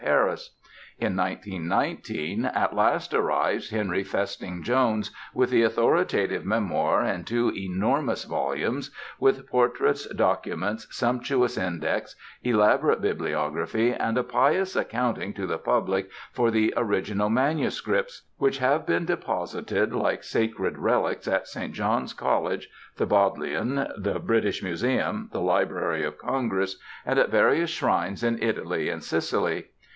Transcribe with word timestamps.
Harris. 0.03 0.55
In 0.97 1.15
1919 1.15 2.45
at 2.45 2.73
last 2.75 3.13
arrives 3.13 3.69
Henry 3.69 4.03
Festing 4.03 4.63
Jones 4.63 5.11
with 5.31 5.51
the 5.51 5.61
authoritative 5.61 6.43
memoir 6.43 7.05
in 7.05 7.23
two 7.23 7.53
enormous 7.55 8.23
volumes 8.23 8.89
with 9.19 9.47
portraits, 9.47 10.07
documents, 10.07 10.87
sumptuous 10.89 11.55
index, 11.55 12.15
elaborate 12.41 12.99
bibliography 12.99 13.93
and 13.93 14.17
a 14.17 14.23
pious 14.23 14.75
accounting 14.75 15.33
to 15.35 15.45
the 15.45 15.59
public 15.59 16.09
for 16.33 16.49
the 16.49 16.73
original 16.75 17.29
manuscripts, 17.29 18.23
which 18.37 18.57
have 18.57 18.87
been 18.87 19.05
deposited 19.05 19.93
like 19.93 20.23
sacred 20.23 20.79
relics 20.79 21.27
at 21.27 21.47
St. 21.47 21.73
John's 21.73 22.13
College, 22.13 22.69
the 22.97 23.05
Bodleian, 23.05 23.87
the 23.95 24.17
British 24.19 24.63
Museum, 24.63 25.29
the 25.31 25.41
Library 25.41 26.03
of 26.03 26.17
Congress 26.17 26.77
and 27.05 27.19
at 27.19 27.29
various 27.29 27.69
shrines 27.69 28.23
in 28.23 28.41
Italy 28.41 28.89
and 28.89 29.03
Sicily. 29.03 29.67